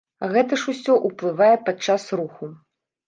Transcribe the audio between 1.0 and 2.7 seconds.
ўплывае падчас руху.